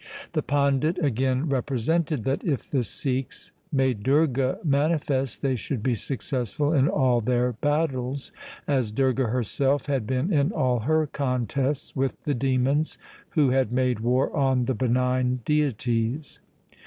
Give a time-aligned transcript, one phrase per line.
[0.21, 5.93] 1 The pandit again represented that if the Sikhs made Durga manifest, they should be
[5.93, 8.31] successful in all their battles
[8.67, 12.97] as Durga herself had been in all her contests 2 with the demons
[13.35, 16.39] who had made war on the benign deities.